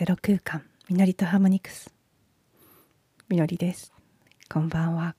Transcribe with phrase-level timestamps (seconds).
[0.00, 1.92] ゼロ空間みのりとハーモニクス。
[3.28, 3.92] みのりです。
[4.50, 5.14] こんばんは。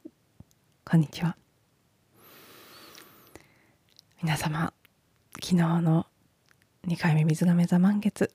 [0.83, 1.37] こんにちは。
[4.23, 4.73] 皆様
[5.35, 6.07] 昨日の
[6.87, 8.31] 2回目水亀座満月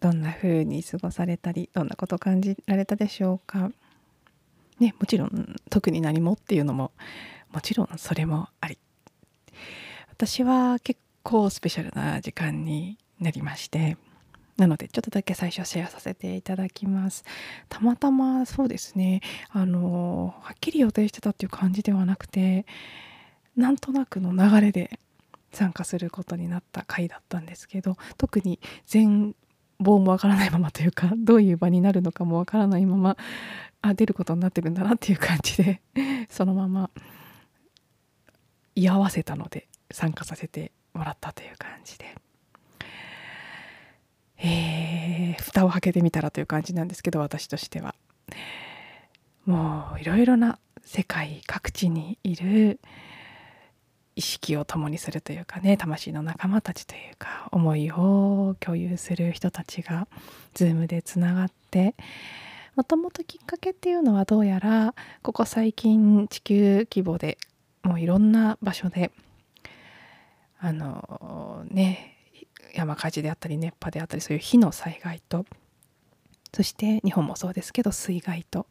[0.00, 3.70] どんな風に過ごされたりどんなことを感じられたでしょうか？
[4.80, 6.92] ねもちろん特に何もっていうのも
[7.50, 8.76] もちろんそれもあり。
[10.10, 13.96] 私は結構スペシャルな時間になりまして
[14.60, 17.24] なのでちょっとだけ最初シェアさせていただきます
[17.70, 22.66] たまたまそうですねあのはっきり予定してたっていう感じではなくて
[23.56, 25.00] なんとなくの流れで
[25.50, 29.34] 参加することになった回だったんですけど特に全
[29.80, 33.16] 貌もわからないままというか どういう場になるのかもわからないまま
[33.80, 35.80] あ出ることになってるんだなっていう感じで
[36.28, 36.90] そのまま
[38.74, 42.14] 居合わせたので参加させてもらったという感じで。
[44.42, 47.94] えー、蓋を開けてみたらという感じなんですけど私としては。
[49.46, 52.78] もういろいろな世界各地にいる
[54.16, 60.08] 意識を共にするというかね魂の仲間たちというか思いを共有する人たちが
[60.54, 61.94] Zoom でつながって
[62.76, 67.38] もともときっかけっていうのはどうやらここ最近地球規模で
[67.82, 69.10] もういろんな場所で
[70.58, 72.19] あのね
[72.74, 75.46] 山火事であったり熱波であったりそういう火の災害と
[76.52, 78.66] そして日本もそうですけど水害と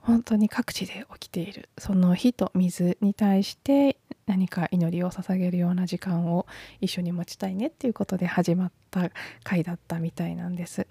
[0.00, 3.96] 本当に各地で起きているその火と水に対して
[4.26, 6.46] 何か祈りを捧げるような時間を
[6.80, 9.10] 一緒に持ちたいねっていうことで始まった
[9.42, 10.86] 回だったみたいなんです。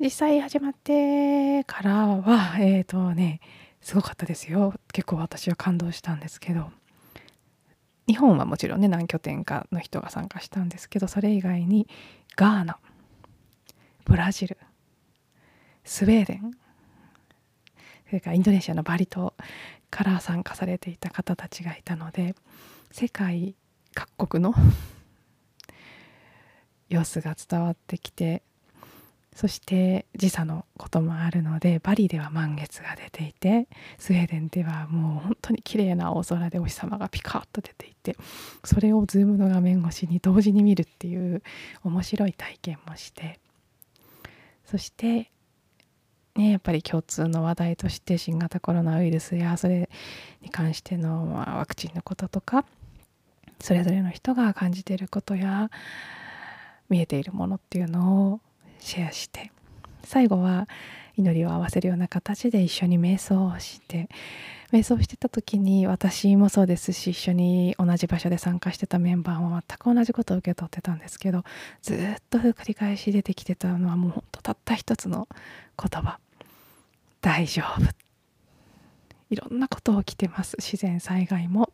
[0.00, 3.40] 実際始まってからはえっ、ー、とね
[3.82, 6.70] すごかったですよ結構私は感動したんですけど
[8.10, 11.86] 日本はもちろんね何拠点かの人が参加したんですけどそれ以外に
[12.34, 12.76] ガーナ
[14.04, 14.58] ブラジル
[15.84, 16.50] スウェーデン
[18.08, 19.32] それからインドネシアのバリ島
[19.90, 22.34] から参加されていた方たちがいたので
[22.90, 23.54] 世界
[23.94, 24.54] 各国の
[26.88, 28.42] 様子が伝わってきて
[29.40, 38.18] そして時差のこともあるのでバリでは満月が出ていてスウェーデンではもう本当に綺麗な青空でお日様がピカッと出ていて
[38.64, 41.42] それを Zoom の画面越しに同時に見るっていう
[41.82, 43.40] 面白い体験もして
[44.66, 45.30] そして
[46.36, 49.88] ねやっぱり共通の話題として新型コロナウイルスやそれ
[50.42, 52.66] に関しての、まあ、ワクチンのこととか
[53.58, 55.70] それぞれの人が感じていることや
[56.90, 58.40] 見えているものっていうのを
[58.80, 59.52] シェアして。
[60.02, 60.68] 最後は
[61.16, 64.08] 祈りを合わせるような形で一緒に瞑想をして。
[64.72, 71.42] 瞑想してた時に私もそうですし一緒に同じ場所で参加してたメンバーも全く同じことを受け取ってたんですけど
[71.82, 71.96] ずっ
[72.30, 75.26] と繰り返し出てきてたのはもうほんとたった一つの
[75.76, 76.20] 言葉
[77.20, 77.82] 「大丈夫」
[79.30, 80.56] いろんなこと起きてます。
[80.58, 81.72] 自然災害も。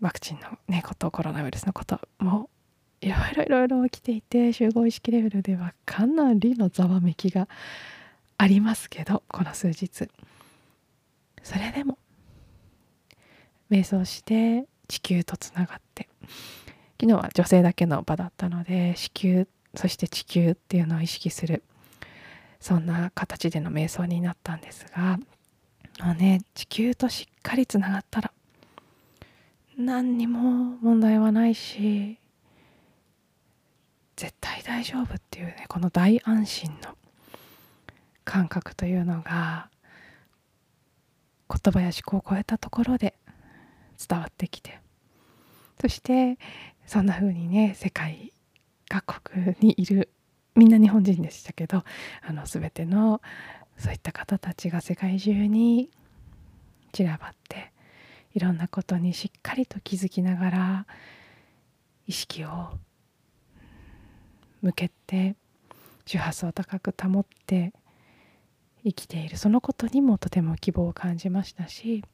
[0.00, 2.50] ワクチンのねことコロナウイルスのことも
[3.00, 7.48] いろいろいろいろ起きていて集合意識レベルではかなりのざわめきが
[8.36, 10.08] ありますけどこの数日。
[11.42, 11.98] それでも
[13.70, 16.08] 瞑想して地球とつながって。
[17.00, 21.62] 昨日は女性だけの場だったので子宮そして地球っていうのを意識する。
[22.60, 25.18] そんな形での瞑想になったんですが
[26.00, 28.32] あね地球としっかりつながったら
[29.76, 32.17] 何にも問題はないし
[34.18, 36.96] 絶対大丈夫っていうねこの大安心の
[38.24, 39.70] 感覚というのが
[41.48, 43.14] 言葉や思考を超えたところで
[44.08, 44.80] 伝わってきて
[45.80, 46.36] そして
[46.84, 48.32] そんな風にね世界
[48.88, 50.10] 各国にいる
[50.56, 51.84] みんな日本人でしたけど
[52.26, 53.22] あの全ての
[53.76, 55.90] そういった方たちが世界中に
[56.90, 57.72] 散らばって
[58.34, 60.86] いろんなことにしっかりと気づきながら
[62.08, 62.70] 意識を
[64.62, 65.36] 向けて
[66.06, 67.72] 周波数を高く保って
[68.84, 69.36] 生きている。
[69.36, 72.04] そのことにもとても希望を感じましたし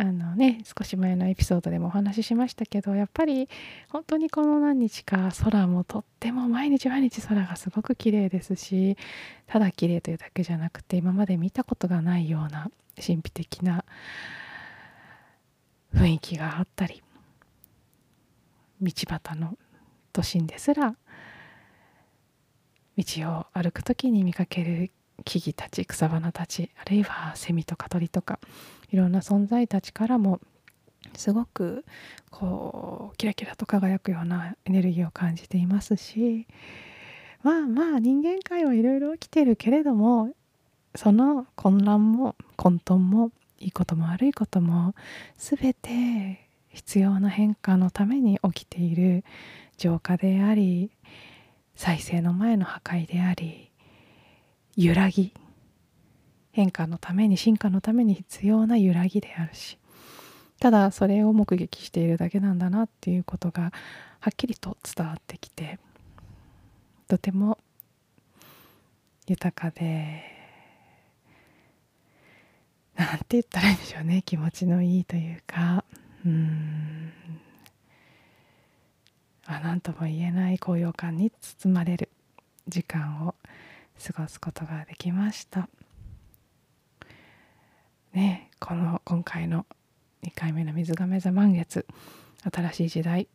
[0.00, 3.48] あのね少し前のエピソードでもお話ししましたけどやっぱり
[3.88, 8.96] 本当にこの何日か空もとっても毎日毎日空がすごく綺麗ですし
[9.48, 13.84] ただ綺麗というだけじゃなくて今まで見たことがないような神秘的な
[15.92, 17.02] 雰囲気があったり
[18.80, 19.58] 道端の
[20.18, 20.96] 都心ですら
[22.96, 24.90] 道を歩く時に見かける
[25.24, 28.40] 木々たち草花たちあるいはセミとか鳥とか
[28.90, 30.40] いろんな存在たちからも
[31.14, 31.84] すごく
[32.32, 36.48] こうキラキラと輝くようなエネルギーを感じていますし
[37.44, 40.34] まあまあ人間界はいろいろ起きてるけれども
[40.96, 43.30] その混乱も混沌も
[43.60, 44.96] いいことも悪いことも
[45.36, 49.24] 全て必要な変化のために起きている
[49.78, 50.90] 浄化であり
[51.74, 53.70] 再生の前の破壊であり
[54.76, 55.32] 揺らぎ
[56.52, 59.78] 変化のために進化のために必要な揺らぎであるし
[60.60, 63.72] ただそれを目撃しているだけなんだなっていうことが
[64.20, 65.78] はっきりと伝わってきて
[67.06, 67.58] とても
[69.26, 70.38] 豊かで
[72.98, 74.22] なんて言ったらいいんでしょうね。
[74.26, 75.84] 気持ちのいいというか。
[76.26, 77.12] うん。
[79.50, 82.10] あ何とも言えない高揚感に包まれる
[82.68, 83.34] 時間を
[84.06, 85.70] 過ごすことができました。
[88.12, 89.64] ねこの今回の
[90.22, 91.86] 2回目の水亀座満月
[92.52, 93.28] 新しい時代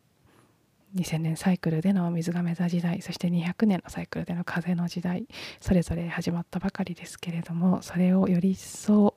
[0.94, 5.26] 2000年サイクルでの水亀座時代そして200年のサイクルでの風の時代
[5.60, 9.16] それぞれ始まったばかりですけれどもそれをより一層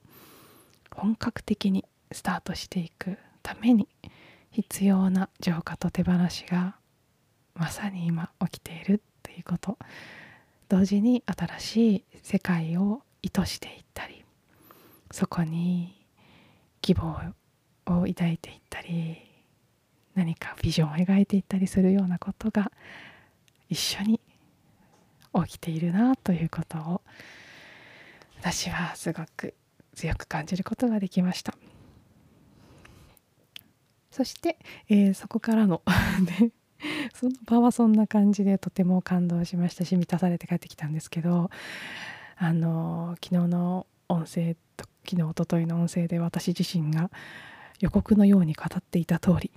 [0.95, 3.88] 本格的にスタートしていくために
[4.51, 6.77] 必要な浄化と手放しが
[7.57, 9.77] まさに今起きているということ。
[10.69, 14.24] 同時に新しい世界を意図していったり
[15.12, 15.95] そこに
[16.81, 17.07] 希望
[17.86, 19.18] を抱いていったり
[20.15, 22.71] 何かビジョンを描いていったりするようなことが
[23.69, 24.19] 一緒に
[25.45, 27.01] 起きているなということを
[28.39, 29.53] 私はすごく
[29.95, 31.56] 強く感じることができました。
[34.12, 34.57] そして、
[34.89, 35.81] えー、そこからの
[36.39, 36.51] ね
[37.13, 41.50] その場はそんな感じでとても感動しましたし満たされて帰ってきたんですけど
[42.38, 47.09] あの昨日の音声と昨日おとといの音声で私自身が
[47.79, 49.51] 予告のように語っていた通り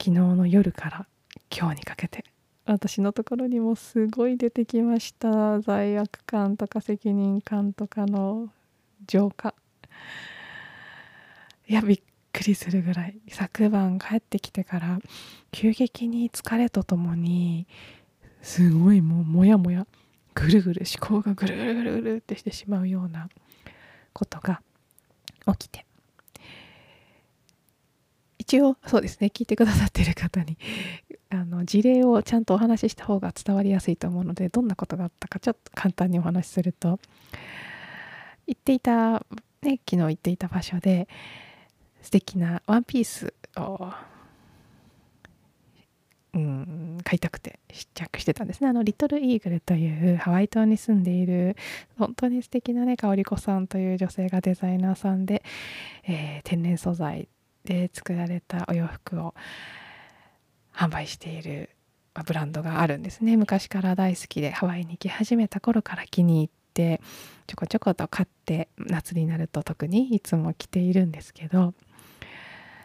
[0.00, 1.06] 昨日の夜から
[1.50, 2.24] 今日にかけて
[2.66, 5.58] 私のところにもすごい出てきました。
[5.60, 8.48] 罪悪感とか責任感とかの
[9.08, 9.54] 浄化。
[11.66, 12.00] いやびっ
[12.32, 14.98] くりするぐらい昨晩帰ってきてから
[15.50, 17.66] 急激に疲れとともに
[18.42, 19.86] すごいもうモヤモヤ
[20.34, 23.28] ぐるぐる思考がぐるぐるぐるぐるってしてしまうような
[24.12, 24.62] ことが
[25.46, 25.86] 起きて。
[28.50, 30.58] 一応そうですね聞いてくださってる方に
[31.28, 36.98] あの事例をちゃんとお話しした方が伝わりやすいと思うのでどんなことがあったかちょっと簡単にお話しすると
[38.48, 39.24] 行っていた、
[39.62, 41.06] ね、昨日行っていた場所で
[42.02, 43.92] 素敵なワンピースを
[46.32, 48.68] うん買いたくて試着してたんですね。
[48.68, 51.56] あのリトルイーグルというハワイ島に住んでいる
[51.98, 55.42] 本当に素敵なね香り子さんという女性がデザイナーさんで、
[56.04, 57.28] えー、天然素材
[57.64, 59.34] で作られたお洋服を
[60.72, 61.70] 販売している
[62.24, 63.36] ブランドがあるんですね。
[63.36, 67.00] 昔から大好きでハワイに行き始めた頃から気に入って
[67.48, 71.74] ちょこちょこと買って夏になると特にいつも着ているんですけど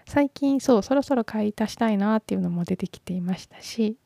[0.07, 3.97] 最近そうそろそろ買い足したいなっていうのも出てきていましたし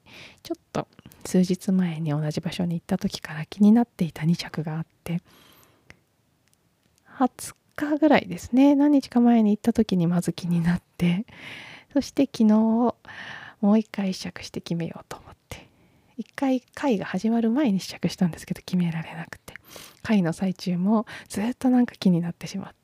[0.43, 0.87] ちょっと
[1.25, 5.21] 数日前に同じ場所に行った時から気になっていた2着があって
[7.17, 8.75] 20日ぐらいですね。
[8.75, 11.25] 何日か前に行った時にまず気になって
[11.93, 12.95] そして昨日も
[13.61, 15.67] う一回試着して決めようと思って
[16.17, 19.53] 一回会が始まる前に試着したんですけど決められなくて
[20.01, 22.78] 会の最中もずっとなんか気になってしまって。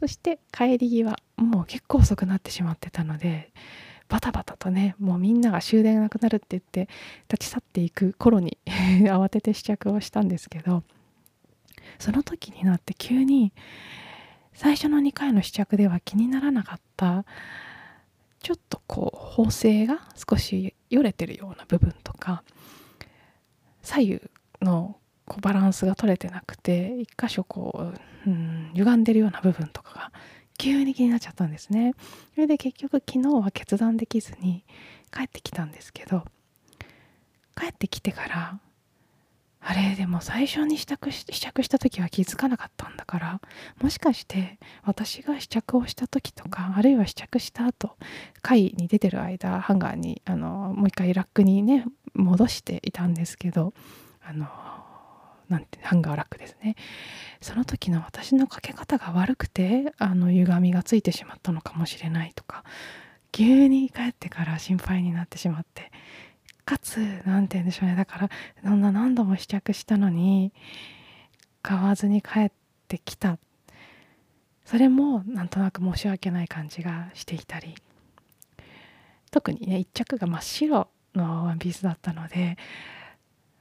[0.00, 3.52] そして帰り際もう結構遅くなってしまってたので
[4.08, 6.88] バタバタとねもうみんなが終電がなくなるって言って
[7.30, 8.56] 立ち去っていく頃に
[9.04, 10.82] 慌てて試着をしたんですけど
[11.98, 13.52] その時になって急に
[14.54, 17.24] 最初の2回の試着では気にならなかった
[18.42, 22.42] ちょっとこう縫製が少しよれてるような部分とか
[23.82, 24.20] 左右
[24.62, 24.99] の
[25.30, 27.92] こうバランスが取れてなくて一箇所こ
[28.26, 30.12] う、うん、歪んでるような部分とかが
[30.58, 31.94] 急に気になっちゃったんですね。
[32.34, 34.64] それで結局昨日は決断できずに
[35.12, 36.24] 帰ってきたんですけど
[37.56, 38.58] 帰ってきてから
[39.60, 43.40] あれでも最初に試着し試着した時は気づかなかったんだから
[43.80, 47.96] もしかして私が試着をした時とかあるいは試着した後
[48.42, 51.84] 貝に出てる間ハンガーにあのもう一回ラックにね
[52.14, 53.74] 戻していたんですけど
[54.22, 54.46] あの
[55.50, 56.76] なんてハンガーラックですね。
[57.40, 62.64] その時の私のかけ方が悪くてあの歪みがついてしまったのかもしれないとか
[63.32, 65.90] 急に帰ってから心配になってしまって
[66.64, 67.96] かつ何て言うんでしょうね。
[67.96, 68.30] だから
[68.62, 70.52] そんな何度も試着したのに
[71.62, 72.52] 買わずに帰っ
[72.88, 73.38] てきた。
[74.64, 77.74] それもなんとなく申し訳ない感じがしていたり。
[79.32, 82.56] 特にね一着が真っ白のワンピースだったので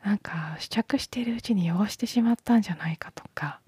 [0.04, 3.60] なんか試着しているうちに汚してしまったんじゃないかとか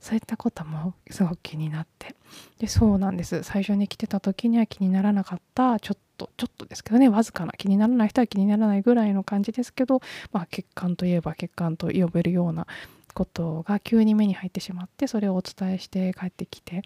[0.00, 2.14] そういったこともすごく気になって。
[2.58, 3.42] でそうなんです。
[3.42, 10.00] 最初に来てた時には気にならなかったちょっとちょっとですけどねわずかな気にならない人は気にならないぐらいの感じですけど、
[10.32, 12.66] まあ、血管といえば血管と呼べるような
[13.14, 16.82] ことが急に目に入ってしまってそれをお伝えして帰ってきて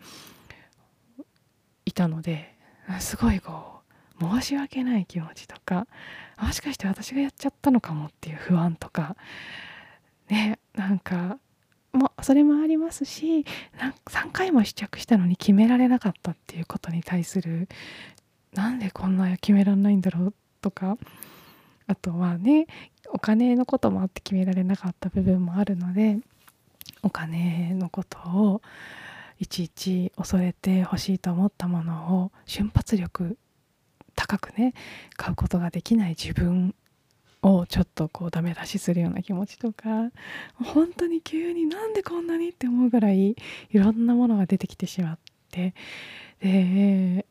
[1.84, 2.54] いたので
[3.00, 3.81] すごいこう
[4.22, 5.86] 申し訳ない気持ちとか
[6.38, 9.16] もしかして私がやっちゃったのかもっていう不安とか
[10.28, 11.38] ねなんか
[11.92, 13.44] もそれもありますし
[13.78, 17.68] なん3回も試着したのに決められなかったっていうことに対する
[18.54, 20.96] なんでこんな決められないんだろうとか
[21.86, 22.66] あとはね
[23.10, 26.18] お金のこともあって決められなかった部分もあるので
[27.02, 28.62] お金のことを
[29.38, 33.36] いちいち恐れて欲しいと思ったものを瞬発力
[34.14, 34.74] 高くね
[35.16, 36.74] 買うことができない自分
[37.42, 40.10] をちょっとこうダメ出しするような気持ちとか
[40.54, 43.36] 本当に急になんでこんなにって思うぐらいい
[43.72, 45.18] ろんなものが出てきてしまっ
[45.50, 45.74] て
[46.40, 47.26] で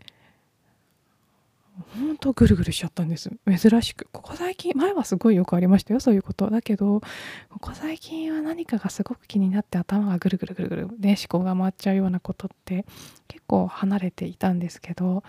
[1.96, 3.32] 本当ぐるぐるしちゃったんです。
[3.48, 4.08] 珍しく。
[4.12, 6.50] ここ最近前はすごいよくありましたよそういうこと。
[6.50, 7.02] だけど
[7.50, 12.86] ここ最近は何かがすごく気になって頭がぐるぐるぐるぐるね思考が回っちゃうようなことって
[13.28, 15.24] 結構離れていたんですけど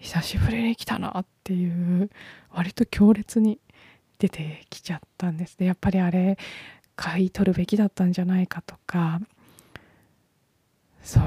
[0.00, 2.10] 久しぶりに来たなっていう
[2.50, 3.60] 割と強烈に
[4.18, 6.36] 出てきちゃったんですでやっぱりあれ
[6.96, 9.20] 買い取るべきだったんじゃないかとか。
[11.02, 11.22] そう。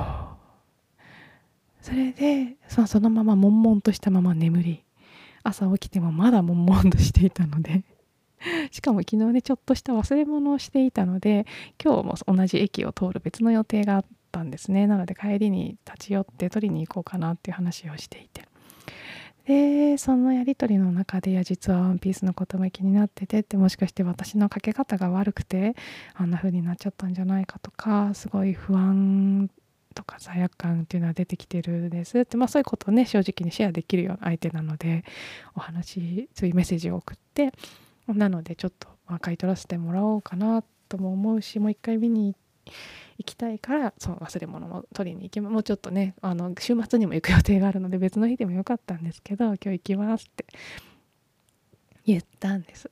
[1.82, 4.84] それでそそのまま悶々としたまま眠り。
[5.42, 7.84] 朝起きてもまだ悶々としていたので。
[8.70, 11.46] しかも昨日ねちょっとした忘れ物をしていたので
[11.82, 14.86] 今日も同じ駅を通る別の予定があったんですね。
[14.86, 18.53] なので帰りに立ち寄って取りに行こうかなっていう話をしていて。
[19.46, 25.76] でそのやり取りの中で「いや実はワンピースのことも気になってて」ってもしかして私のかけ方が悪くて
[26.14, 29.50] あんな風になっちゃったんじゃないかとかすごい不安
[29.94, 35.04] とか罪悪感っていうのは出てきてるんですってまあそういうことをね正直にシェアできるような相手なので
[35.56, 37.52] お話そういうメッセージを送って
[38.08, 42.44] なのでちょっとまあ買い取らせてもらおうかなとも思うしもう一回見に行って
[43.18, 50.46] 行きたいからそう忘れ物も取りに行きもうちょっとねあの週末にも行く予定があるので別の日でもよかったんですけど今日行きますって
[52.06, 52.90] 言ったんです。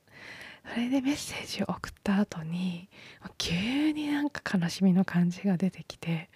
[0.64, 2.88] それでメッセージを送った後に
[3.36, 6.30] 急になんか悲しみの感じが出てきて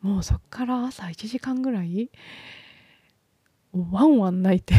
[0.00, 2.10] もうそっから朝1時間ぐらい
[3.72, 4.74] ワンワン泣いて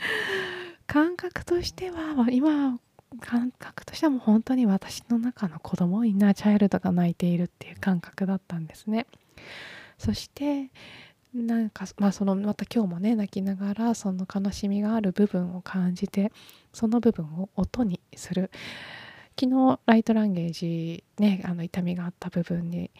[0.88, 2.80] 感覚としては今
[3.20, 9.06] 感覚としてはもう本当に私の中の子供インナーチャイルドが泣いているっていう感覚だったんですね。
[9.98, 10.70] そして
[11.34, 16.32] なんかまあそのまた今日もね泣きながらその悲しみがある部分を感じて
[16.72, 18.50] その部分を音にする。
[19.38, 22.90] 昨日ライトランゲージねあの痛みがあった部分に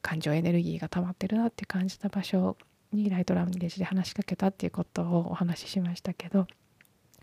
[0.00, 2.56] 感情エネルギーが溜まってるなって感じた場所
[2.92, 6.46] にライトランゲージで話しかけたっていうことをお話ししましたけど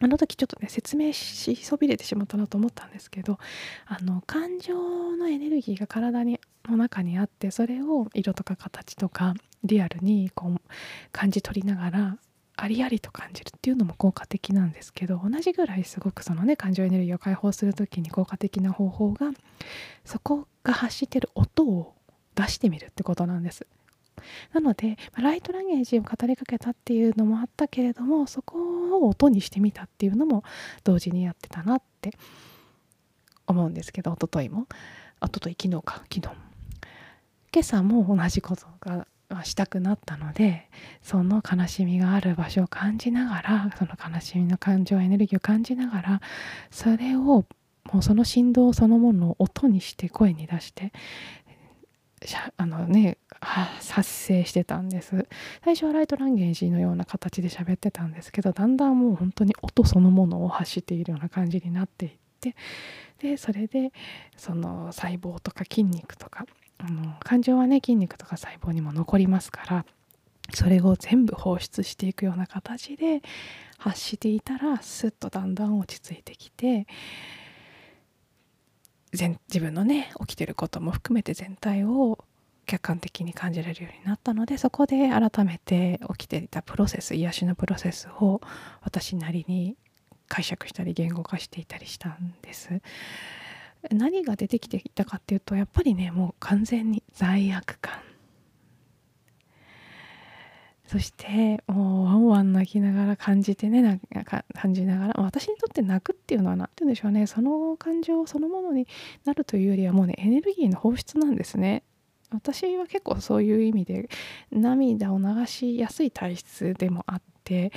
[0.02, 3.38] あの時ちょっとね説明しそびれてしまったなと思ったんですけど
[3.86, 9.34] あの感情のエネルギーが体にの中にあってそれを色とか形とか
[9.64, 10.62] リアルにこう
[11.12, 12.18] 感じ取りながら
[12.56, 19.32] ありありと感じるっていうのも効果的なんですけど同じぐらいすごくそのね感情エネルギーを解放する時に効果的な方法が
[20.06, 21.96] そこが発してる音を
[22.36, 23.66] 出してみるってことなんです。
[24.54, 28.58] なのでライトランゲージを語りかけたっていうのもあったけれどもそこ
[28.98, 30.44] を音にしてみたっていうのも
[30.84, 32.12] 同時にやってたなって
[33.48, 34.68] 思うんですけど一昨日も。
[35.22, 36.04] 一昨日昨日か。
[36.12, 36.22] 昨日。
[37.54, 39.06] 今朝も同じことが
[39.44, 40.70] したくなったので
[41.02, 46.22] その悲しみがある場所を感じながらその悲しみの感情エネルギーを感じながら
[46.72, 47.46] それを
[47.92, 50.94] もうその振動そのものを音にして声に出して
[52.58, 55.28] あのね発生してたんです。
[55.64, 62.56] 最初はライトランゲージのような形で喋ってたんですけどだんだんもう本当に音そのものを発しているような感じになっていって
[63.20, 63.92] でそれで
[64.38, 66.46] その細胞とか筋肉とか
[66.78, 69.86] あの感情はね筋肉とか細胞にも残りますから
[70.54, 73.22] それを全部放出していくような形で
[73.78, 76.86] 発していたらスッとだんだん落ち着いてきて
[79.14, 82.26] 自分のね起きてることも含めて全体を
[82.66, 88.42] 客観的に感じられるようになったのでそこで改めて起きていたプロセス癒しのプロセスを
[88.82, 89.76] 私なりに
[90.28, 92.82] 解釈したり言語化していたりしたんです。
[93.92, 97.94] 何が出てきていたかっていうとやっぱりねもう完全に罪悪感。
[100.86, 107.26] そしてもうワンワン泣きながら感じてねなか感じながら私にとって泣くっていうのは何て言うんでしょうね。
[107.26, 108.88] その感情そのものに
[109.24, 111.84] なるというよりはもうねエネルギーの放出なんですね。
[112.32, 114.10] 私は結構そういう意味で
[114.52, 117.72] 涙を流しやすい体質でもあって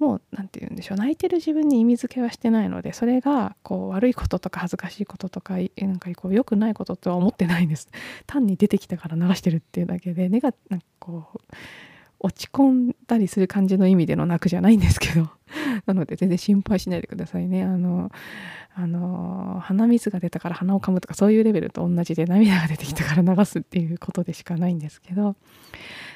[0.00, 0.98] もう何て言うんでしょう。
[0.98, 7.88] 泣いてる自分に意味付けはしてないのでそれがこう悪いこととか恥ずかしいこととかなんかこう良くないこととは思ってないんです。
[8.26, 11.40] 単に出てきたから流してるっていうだけで根がなんかこう
[12.20, 15.30] 落ち込んだりする感じの意味での泣くじゃないんですけど。
[15.86, 17.64] なので全然心配しないでくださいね。
[17.64, 18.10] あの
[18.74, 25.36] あの鼻水が出たから鼻をかむとかそういうレベルと同じで涙が出てきたから流すっていうことでしかないんですけど。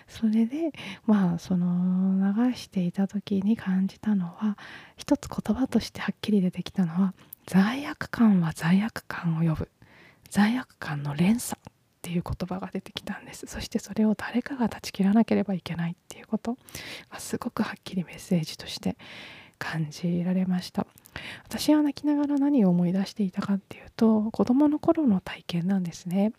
[0.07, 0.73] それで
[1.07, 4.59] まあその流していた時に感じたのは
[4.97, 7.15] 一つ言葉としてはっきり出てきたのは
[7.47, 9.69] 罪悪感は罪悪感を呼ぶ。
[10.29, 11.59] 罪悪感の連鎖。
[12.05, 13.47] っていう言葉が出てきたんです。
[13.47, 16.59] そしてそれを誰かが断ち切らなければいけないっていうこと。
[17.09, 18.99] がすごくはっきりメッセージとして
[19.59, 20.87] 感じられました。
[21.45, 26.33] 私は泣きながら何を思い出していたかっていうと子供の頃の体験なんですね。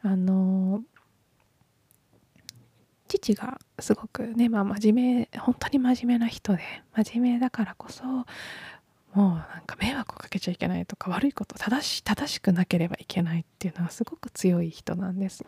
[0.00, 0.82] あの
[3.08, 6.62] 父がすごくね、まあ、真面目本当に真面目な人で
[6.94, 8.02] 真面目だからこそ
[9.14, 15.44] もうなんか迷惑をかけちゃいけないとか悪いこと正し正しくなければいけないっていうのはすごく強い人なんです。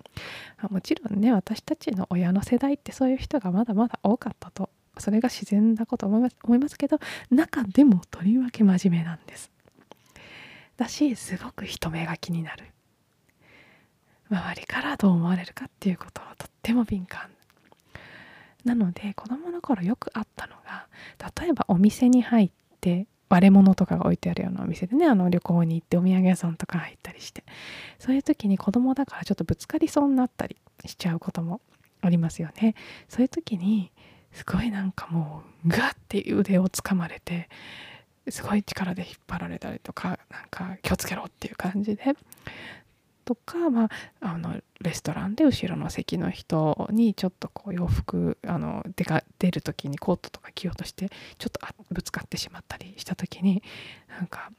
[0.71, 4.71] もちろんね私たちの親の世代ってそういう人がまだまだ多かったと。
[4.99, 9.50] それが自然だこと思いますけど中でもとりわけ真面目なんです。
[10.76, 12.66] だしすごく人目が気になる。
[14.30, 17.30] 周りからどう思われるかっていうことはとっても敏感。
[18.64, 20.87] なので子供の頃よくあったのが
[21.40, 27.43] 例えばお店に入って割れ物とかが置いてあるようなお店でねあの旅行に行ってお土産屋さんとか入ったりして。
[27.99, 30.56] そういう時に子供だからちょっとぶつかりそうになったり
[30.87, 31.61] しちゃうことも
[32.00, 32.76] ありますよね。
[33.08, 33.91] そういう時に
[34.30, 37.49] すごいなんかもうガッて腕をつかまれて
[38.28, 42.15] すごい力で引っ張られたりとかなんか気をつけろっていう感じで。
[43.25, 43.89] とか、まあ、
[44.21, 51.60] あのレストランで後ろの席の人にちょっとこう洋服あの出か出る時にコートとか着ようとしてちょっと
[51.91, 53.63] ぶつかってしまったりした時に
[54.08, 54.50] なんか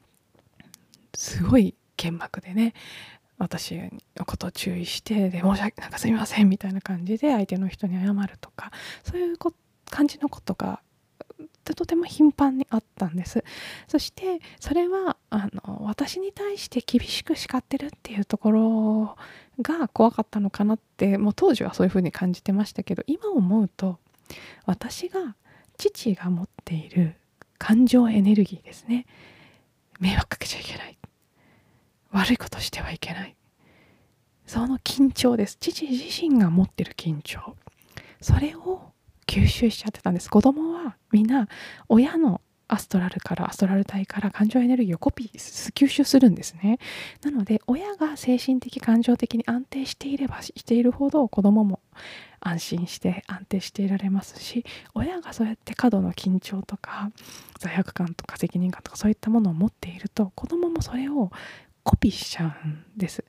[1.13, 2.73] すごい剣幕でね
[3.37, 3.75] 私
[4.17, 8.71] のことを注意してで申し訳なんかすみませんみたいな感じで相手の人に謝るとか
[9.03, 9.37] そういう
[9.89, 10.81] 感じのことが
[11.73, 13.43] とても頻繁にあったんです。
[13.87, 19.17] そしてそれはあの私に対して厳しく叱ってるっていうところ
[19.61, 23.97] が怖かったのかなってもう当時はそういうふうに感じてましたけど今思うと
[24.65, 25.35] 私が
[25.77, 27.15] 父が持っている
[27.57, 29.05] 感情エネルギーですね。
[29.99, 30.97] 迷惑かけちゃいけない。
[32.11, 33.35] 悪いことしてはいけない。
[34.45, 35.57] その緊張です。
[35.59, 37.55] 父自身が持ってる緊張。
[38.21, 38.91] それを
[39.27, 40.29] 吸収しちゃってたんです。
[40.29, 41.47] 子供はみんな
[41.89, 46.79] 親のアストラルからアストラル体から感情エネルギーをコピー吸収するんですね。
[47.23, 51.79] なので親が精神的感情的に安定していればしているほど子供も
[52.39, 57.11] 安心して安定していられますし親がそうやって過度の緊張とか
[57.59, 61.31] 罪悪感とか責任感とかそういったものを持っていると子供もそれを
[61.83, 63.23] コピーしちゃうんです。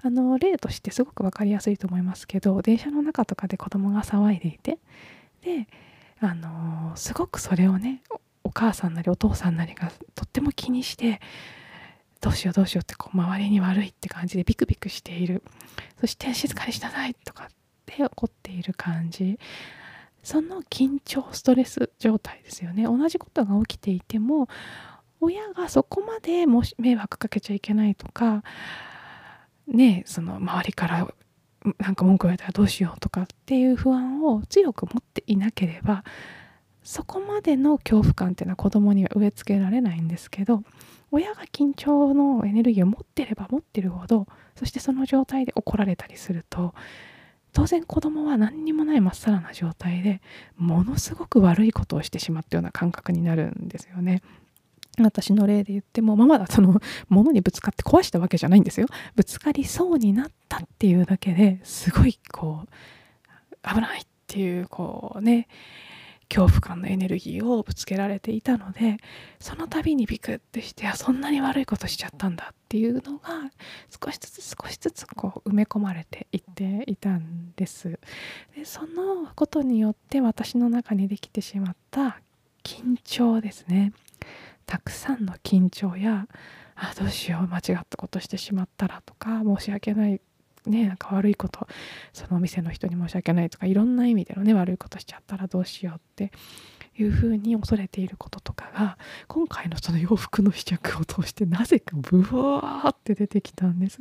[0.00, 4.78] あの例としてすごく分かりやすいと思いますけど電車の中とかで子供が騒いでいて
[5.42, 5.68] で
[6.20, 8.02] あのすごくそれをね
[8.44, 11.20] お母さんなりお父さんなりがとっても気にして
[12.20, 15.42] どうしようどうしようってこう周りに悪いって感じでビクビクしている。
[16.00, 17.48] そして静かにしなさいとかっ
[17.86, 19.38] て怒っている感じ。
[20.24, 22.84] その緊張ストレス状態ですよね。
[22.84, 24.48] 同じことが起きていても
[25.20, 28.42] 親がそこまでもし迷惑かけちゃいけないとか
[29.66, 31.08] ねその周りから
[31.78, 36.04] なんか文句言われたらどうしようとかっていう不安を強く持っていなければ
[36.82, 40.62] そこまでの恐怖感っていうのは子供には植え付けられないんですけど
[41.10, 46.74] 親が緊張のエネルギーを持ってれば持ってるほどそしてその状態で怒られたりすると
[47.52, 50.20] 当然子供は何にもないまっさらな状態で
[50.56, 54.22] ものすごく悪いことをしてしまったような感覚になるんですよね。
[55.06, 58.86] 私の例で言ってもままだその 物にぶつかって壊したわけじゃないんですよ。
[59.14, 65.48] ぶつかりそうになったっていうだけですごいこう危ないっていうこうね
[66.28, 68.98] 恐怖感のエネルギーをぶつけられていたので
[69.40, 73.50] その度にビクッてしてあそんなに悪いことしちゃったんだっていうのが
[74.04, 77.98] 少しずつ少しずつこう埋め込まれていっていたんです。
[78.54, 82.20] でそのことによって私の中にできてしまった
[82.62, 83.92] 緊張ですね。
[84.68, 86.28] たくさんの緊張や
[86.76, 90.20] あどうしよう間違ったことしてしまったらとか申し訳ない
[90.66, 91.66] ねなんか悪いこと
[92.12, 96.30] そのお店の人に申し訳ないとかいろんな意味でのね悪いことしちゃったらどうしようって
[96.98, 104.00] いうふうに恐れていることとかが今回のその洋服の試着を通してなぜかブワーって出てきたんです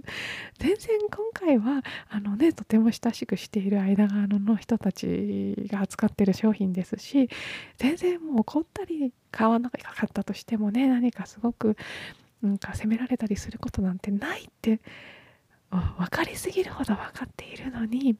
[0.58, 7.30] 全然今回はあのねとても親しくしている間側の人たちが扱ってる商品ですし
[7.78, 11.78] 全然もう怒ったり買わなかったとしてもね何かすごく
[12.42, 14.80] なんか責められたりすることなんてないって
[15.70, 18.16] 分かりすぎるほど分かっているのに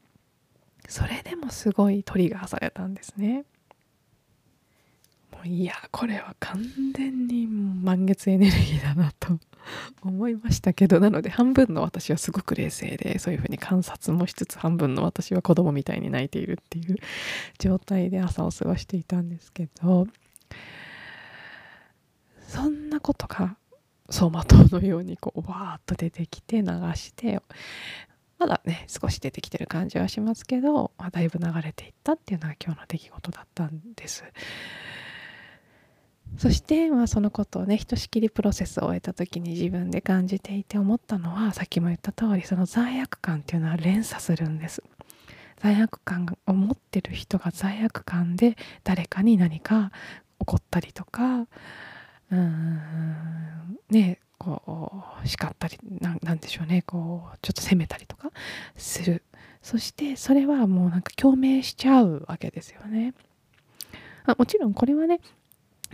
[0.88, 3.46] それでもすごいトリガーされたんですね。
[5.46, 6.62] いやこれは完
[6.94, 9.40] 全に満月エネルギーだなと
[10.02, 16.98] 思いましたけどなので半分の私はすごく冷静でそういうふうに観察もしつつ半分の私は子供みたいに泣いているっていう
[17.60, 20.08] 状態で朝を過ごしていたんですけど
[22.48, 23.58] そんなことが
[24.08, 27.42] 走馬灯のようにこうわーっと出てきて流して
[28.40, 34.24] まだね少し出てきてる感じはしますけど、まあ、だいぶ流れていったっていうのが今日の出来事だったんです。
[36.38, 44.84] そして、まあ、そのことをねひとしきりプロセスを終えた時に自分で感じていて思ったのはさっきも言った通りその罪悪感っていうのは連鎖するんです。
[45.60, 49.92] 罪悪感を持ってる人が罪悪感で誰かに何か
[50.40, 51.48] 怒ったりとか
[52.32, 58.32] うんねこう叱ったりなんでしょうねこうちょっと責めたりとか
[58.76, 59.24] する
[59.62, 63.14] そしてそれはもうなんか共鳴しちゃうわけですよね。
[64.26, 65.20] あもちろんこれはね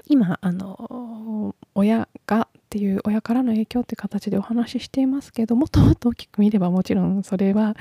[0.07, 7.75] 今あの親がっていう親からの影響って形でお話ししていますけどもっともっと大きく見ればもちろんそれは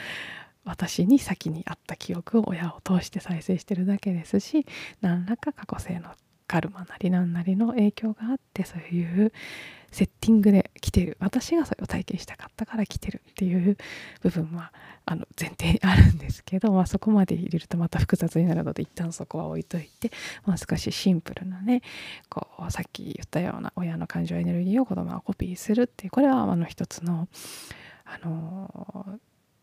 [0.65, 4.67] 私に先にあった記憶を親を通して再生してるだけですし
[5.01, 6.11] 何らか過去性の
[6.47, 9.33] カルマなり何なりの影響があってそういう
[9.93, 11.17] セッティングで来てる。
[11.21, 13.77] 私がそれを体験したかったから来てるっていう
[14.23, 14.73] 部分は
[15.05, 20.11] あの前提にあるんですけど、 まあ、そこまで入れるとまた複雑になるので一旦そこは置いといて
[20.47, 21.83] もう少しシンプルなね
[22.29, 27.29] こうさっき言ったような親の感情エネルギーを子供がコピーするっていうこれはあの一つの
[28.05, 29.21] あの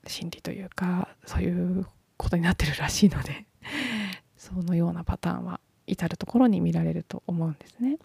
[0.07, 1.85] 心理というかそういう
[2.17, 3.45] ことになってるらしいので
[4.37, 5.59] そのようなパターンは
[5.91, 7.97] 至る所に見られると思うんですね。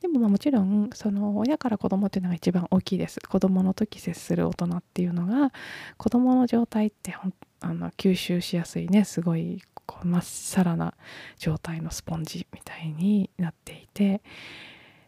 [0.00, 3.20] でもまあもちろんその親から子供っていうのが一番大きいです。
[3.20, 5.52] 子供の時接する大人っていうのが
[5.96, 7.14] 子供の状態って
[7.60, 10.94] あの吸収しやすいねすごいこうまっさらな
[11.38, 14.22] 状態のスポンジみたいになっていて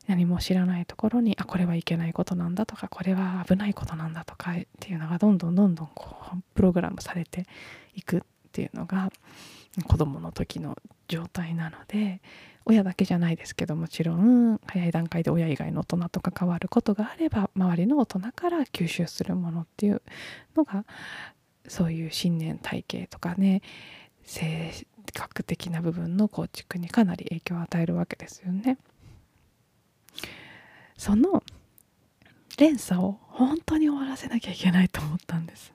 [0.06, 7.46] 何も知らないところにあこれはいけないことなんだとかこれは危ないことなんだとかっていうのがどんどんどんどんこうプログラムされて
[7.94, 9.10] いくっていうのが
[9.88, 12.20] 子供の時の状態なので
[12.64, 20.02] 親だけじゃないですけどもちろん早い段階で親以外の大人と関わることがあれば周りの大人から吸収するものっていう
[20.56, 20.84] のが
[21.66, 23.60] そういう信念体系とかね
[24.22, 24.72] 性
[25.12, 28.78] 格的な部分の構築にかなり影響を与えるわけですよね。
[30.96, 31.42] その
[32.56, 35.74] 連鎖を本当に終わらせなきゃいけないと思ったんです。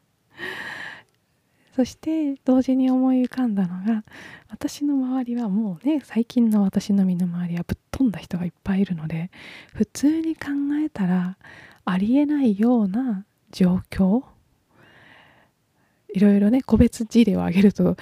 [1.79, 4.03] そして同時に思い浮かんだのが
[4.49, 9.31] 私の周りはもうね最近の私の身の回りはぶっ飛んだ人がいっぱいいるので
[9.73, 10.49] 普通に考
[10.85, 11.37] えたら
[11.85, 14.23] ありえないような状況
[16.13, 17.95] いろいろね個別事例を挙げると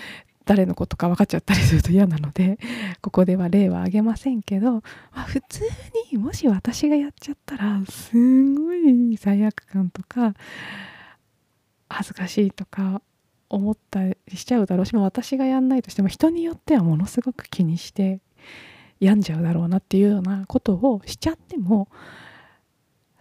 [0.45, 2.57] 誰のことか分かっちゃったりすると嫌なので
[3.03, 4.81] ここでは例は挙げませんけど、ま
[5.13, 5.61] あ、普通
[6.11, 10.33] にもし私がやっちゃったらすんごい罪悪感とか
[11.87, 13.03] 恥ずかしいとか
[13.49, 18.19] 思ったりしちゃうだろうし、私がやんないとしても人によってはものすごく気にして
[18.99, 21.88] 病んじゃうだろうなっていうようなことをしちゃっても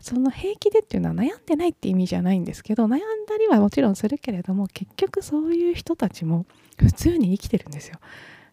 [0.01, 6.47] その平気でっていうのは悩んでないって意味じゃないんですけど悩んだりはもちろんするけれども結局そういう人たちも
[6.79, 7.99] 普通に生きてるんですよ。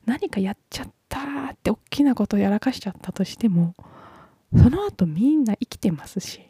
[0.06, 3.76] 何かやっちゃったって大きなことをやらかしちゃったとしても
[4.58, 6.42] その後みんな生きてますし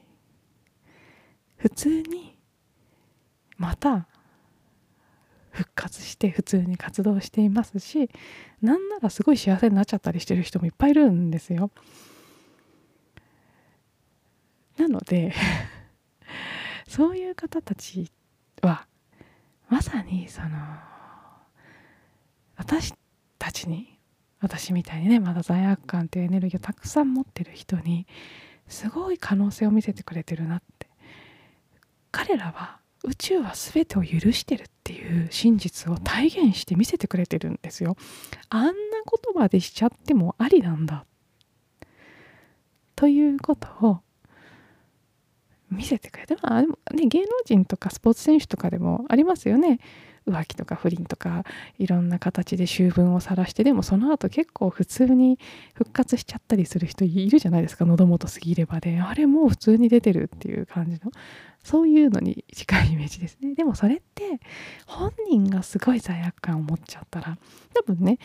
[1.58, 2.38] 普通に
[3.58, 4.08] また
[5.54, 8.10] 復活して普通に活動していますし
[8.62, 11.70] なんならすごい幸せになっちゃったりしてる人もいっぱいいるんですよ。
[14.78, 15.34] なので
[16.90, 18.12] そういう方たち
[18.64, 18.88] は
[19.70, 20.50] まさにその
[22.56, 22.96] 私
[23.38, 24.00] たちに
[24.40, 28.08] 私みたいにねまだ罪悪感っていうエネルギーをたくさん持ってる人に
[28.68, 30.88] すごい可能性を見せてくれてるなって
[32.12, 37.98] 彼らは宇宙は全てを許してるっていう真実を体現して見せてくれてるんですよ。
[38.50, 38.74] あんな言
[39.36, 41.06] 葉でしちゃってもありなんだ。
[42.96, 44.00] ということを
[45.70, 49.80] 見せてくれてまあでもね芸能人とかスポーツ選手とかでもありますよね
[50.28, 51.44] 浮気とか不倫とか
[51.80, 55.40] いろんな形で醜聞を晒してでもその後結構普通に
[55.74, 59.00] 復活しちゃったりする人いるじゃないですか喉元すぎればで。
[59.00, 61.12] あれもう普通に出てるっていう感じの
[61.64, 63.56] そういうのに近いイメージですね。
[63.56, 64.40] でもそれって
[64.86, 67.38] 本人がすごい罪悪感を持っちゃったら
[67.74, 68.20] 多分ね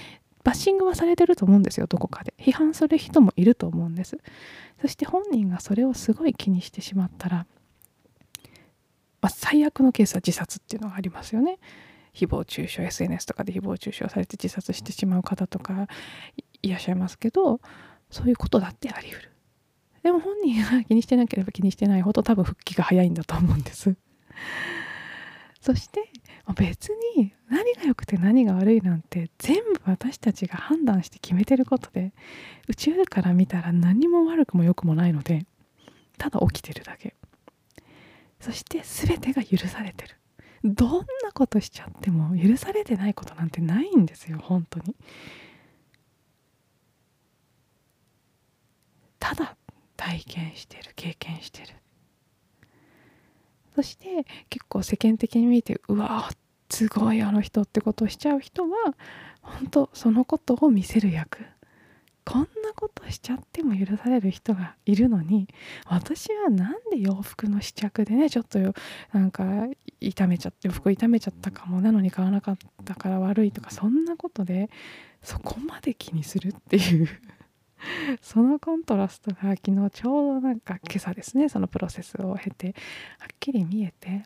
[0.44, 2.34] バッシングはされてると思うんですよどこかで。
[2.38, 4.18] 批判する人もいると思うんです。
[4.80, 7.46] そして本人がそれをすごい気にしてしまったら、
[9.20, 11.58] まあ、最悪のケースは自殺っていうのがありますよね。
[12.14, 15.86] 誹謗中傷 SNS とかで誹謗中傷されて自殺してしまう方とか
[16.62, 17.60] いらっしゃいますけど
[18.10, 19.32] そういうことだってあり得る。
[20.02, 23.94] でも本人が気にしてなければ気にしてないほど多分復帰が早いんだと思うんです。
[25.60, 26.08] そして
[26.54, 32.12] 別に何が良くて何が悪いなんて全部私たちが判断して決めてることで
[32.68, 35.44] 宇宙から見たら何も悪くも良くもないので
[36.16, 37.14] ただ起きてるだけ。
[38.40, 40.14] そして全てが許されてる。
[40.64, 44.96] どんなことしちゃっても許されてないことなんてないんですよ本当に。
[49.20, 49.56] ただ
[49.96, 51.68] 体験してる経験してる。
[53.74, 56.28] そして結構世間的に見てうわ
[56.68, 58.68] すごいあの人ってことをしちゃう人は
[59.40, 61.44] 本当そのことを見せる役。
[62.28, 65.48] こんなことしちゃっても許される人がいるのに
[65.86, 69.66] 私は何で洋服の試着でねちょっとなんか
[69.98, 74.68] 痛めちゃって洋服痛めちゃったかもなのに買わなかったから悪いとかそんなことで
[75.22, 77.08] そこまで気にするっていう
[78.20, 82.74] そのコントラストが昨日ちょうどなんか今朝ですねそのプロセスを経て
[83.20, 84.24] はっきり見えて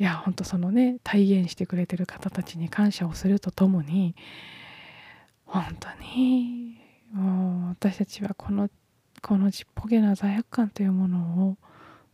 [0.00, 4.16] いやほんとそのね体現してくれてる方たちに感謝をするとともに
[5.50, 6.78] 本当に。
[7.12, 8.70] もう私たちはこの
[9.20, 11.56] このちっぽけな罪悪感というものを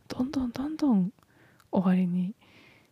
[0.07, 1.11] どんどんどんどん
[1.71, 2.33] 終わりに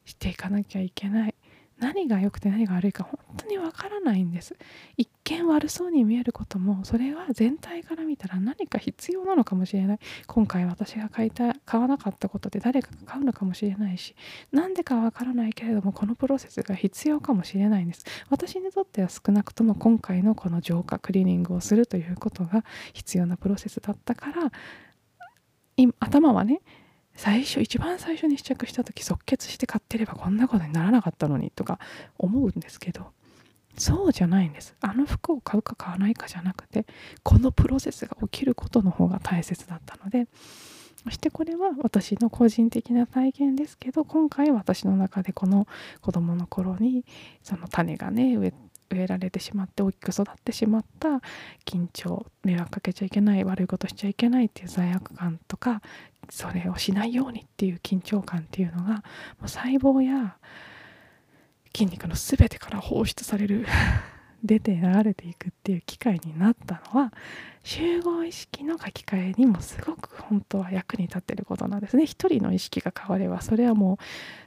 [0.05, 1.35] していかなきゃいけない。
[1.79, 4.55] 何が良くて何が悪いか本当にわからないんです。
[4.97, 9.99] 一見悪そうに見えることもそれは全体から見たら何か必要なのかもしれない。
[10.27, 14.15] 今回私が買いた買わなかったことで誰かが買うのかもしれないし
[14.51, 18.05] 何でかわからないけれどもこのプロセスが必要かもしれないんです。
[18.29, 24.51] 私にとっては少なくとも今回のこの浄化クリーニングをするということが必要なプロセスだったから
[25.99, 26.61] 頭はね
[27.15, 31.79] 最初一番最初に試着した時即決して買ってればこんなことにならなかったのにとか
[32.17, 33.07] 思うんですけど
[33.77, 34.73] そうじゃないんです。
[34.79, 36.85] あの服を買うか買わないかじゃなくて
[37.23, 40.27] このプロセスが起きることの方が大切だったので
[41.03, 45.67] そしてこれは私の個人的な体験ですけど今回私の中でこの
[46.01, 47.05] 子供の頃に
[47.43, 48.53] その種がね植え
[48.89, 51.21] 植えられてしまって大きく育ってしまった
[51.65, 55.81] 緊張迷惑かけちゃいけない悪いことしちゃいけないっていう罪悪感とか
[56.29, 59.01] それをしないようにっていう緊張感っていうのがも
[59.45, 60.37] う細胞や
[61.75, 63.65] 筋肉の全てから放出される
[64.43, 67.11] 出て流れていくっていう機会になったのは
[67.63, 72.05] 集合意識の書き換えにもすごく本当は役に立ってることなんですね。
[72.05, 73.97] 一人の意識が変わればそれはもう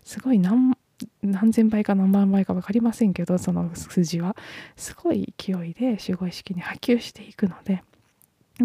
[0.09, 0.78] すごい何
[1.23, 4.37] 何千倍か何万倍か分かりませんけどその数字は。
[4.77, 7.83] すごい勢いで集合意識に波及していくので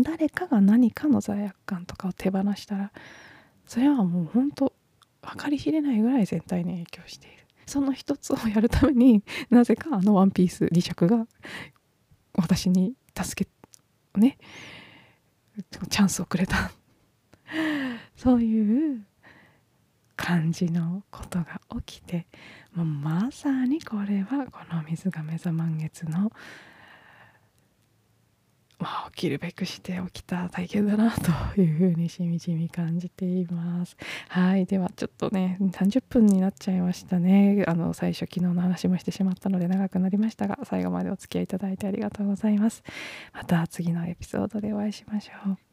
[0.02, 2.92] 誰かが何かの罪悪感とかを手放したら
[3.66, 4.74] それはもう本当
[5.22, 7.38] 分かりきれないぐらい全体に影響している。
[7.66, 11.28] その一つをやるために なぜかあのワンピース磁石が
[12.34, 14.38] 私に助けね
[15.90, 16.72] チャンスをくれた。
[18.16, 19.06] そういう
[20.24, 22.28] 感じのことが起きて
[22.74, 26.32] もうまさにこれはこの水亀座満月の
[28.80, 33.96] まあ、起きるべくして起きた体験だなというふうにしみじみ感じています。
[34.28, 34.66] はい。
[34.66, 37.64] ではちょっとね、30分になっちゃいましたね。
[37.66, 42.84] あの、最初昨日の話もしてしまったので長くなりましたが、最後までお付き合いいただいてありがとうございます。
[43.32, 45.73] また次のエピソードでお会いしましょう。